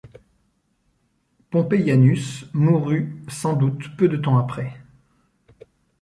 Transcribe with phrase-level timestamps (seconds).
[1.51, 4.81] Pompéianus mourut sans doute peu de temps après.